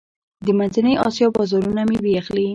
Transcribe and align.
د 0.45 0.47
منځنۍ 0.57 0.93
اسیا 1.07 1.27
بازارونه 1.35 1.81
میوې 1.89 2.11
اخلي. 2.21 2.47